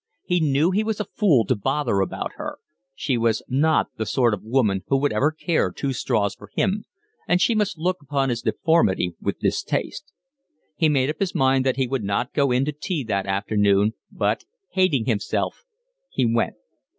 He 0.23 0.39
knew 0.39 0.71
he 0.71 0.83
was 0.83 0.99
a 0.99 1.05
fool 1.05 1.45
to 1.45 1.55
bother 1.55 1.99
about 1.99 2.31
her; 2.37 2.57
she 2.95 3.19
was 3.19 3.43
not 3.47 3.89
the 3.97 4.05
sort 4.07 4.33
of 4.33 4.41
woman 4.41 4.81
who 4.87 4.97
would 4.97 5.13
ever 5.13 5.31
care 5.31 5.69
two 5.71 5.93
straws 5.93 6.33
for 6.33 6.49
him, 6.55 6.85
and 7.27 7.39
she 7.39 7.53
must 7.53 7.77
look 7.77 7.97
upon 8.01 8.29
his 8.29 8.41
deformity 8.41 9.13
with 9.21 9.37
distaste. 9.41 10.11
He 10.75 10.89
made 10.89 11.11
up 11.11 11.19
his 11.19 11.35
mind 11.35 11.67
that 11.67 11.75
he 11.77 11.85
would 11.87 12.03
not 12.03 12.33
go 12.33 12.49
in 12.49 12.65
to 12.65 12.71
tea 12.71 13.03
that 13.03 13.27
afternoon, 13.27 13.93
but, 14.11 14.43
hating 14.71 15.05
himself, 15.05 15.65
he 16.09 16.25
went. 16.25 16.55